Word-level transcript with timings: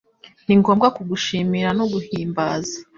Ningombwa 0.47 0.87
kugushimira 0.95 1.69
no 1.77 1.85
guhimbaza 1.93 2.77